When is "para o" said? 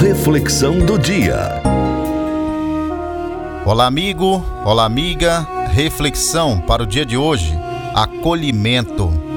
6.58-6.86